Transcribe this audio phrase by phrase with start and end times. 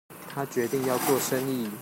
[0.27, 1.69] 他決定要做生意